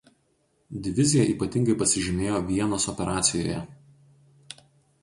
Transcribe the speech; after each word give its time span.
Divizija 0.87 1.25
ypatingai 1.33 1.75
pasižymėjo 1.83 2.41
Vienos 2.49 2.89
operacijoje. 2.95 3.61